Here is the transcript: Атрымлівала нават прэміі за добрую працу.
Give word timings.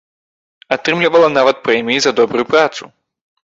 Атрымлівала 0.75 1.29
нават 1.37 1.61
прэміі 1.69 1.99
за 2.07 2.11
добрую 2.23 2.45
працу. 2.51 2.83